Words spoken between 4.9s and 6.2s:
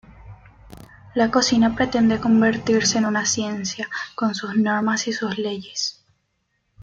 y sus leyes.